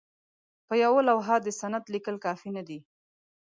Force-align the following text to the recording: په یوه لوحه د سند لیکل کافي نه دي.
په 0.67 0.73
یوه 0.83 1.01
لوحه 1.09 1.35
د 1.41 1.47
سند 1.59 1.83
لیکل 1.93 2.15
کافي 2.25 2.49
نه 2.57 2.63
دي. 2.67 2.79